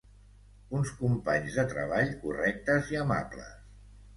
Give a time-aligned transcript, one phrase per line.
[0.77, 3.57] Uns companys de treball correctes i amables.